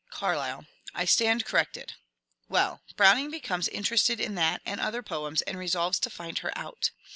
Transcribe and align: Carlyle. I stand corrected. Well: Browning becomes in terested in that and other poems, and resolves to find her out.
Carlyle. 0.09 0.65
I 0.95 1.05
stand 1.05 1.45
corrected. 1.45 1.93
Well: 2.49 2.81
Browning 2.95 3.29
becomes 3.29 3.67
in 3.67 3.83
terested 3.83 4.19
in 4.19 4.33
that 4.33 4.63
and 4.65 4.81
other 4.81 5.03
poems, 5.03 5.43
and 5.43 5.59
resolves 5.59 5.99
to 5.99 6.09
find 6.09 6.39
her 6.39 6.51
out. 6.57 6.89